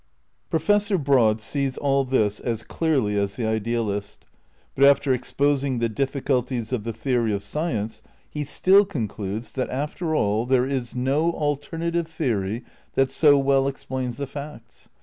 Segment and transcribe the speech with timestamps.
[0.49, 4.25] Professor Broad sees all this as clearly as the ideal ist;
[4.73, 10.15] but after exposing the difficulties of the theory of science he still concludes that, after
[10.15, 12.63] all, there is no al ternative theory
[12.95, 14.89] that so well explains the facts.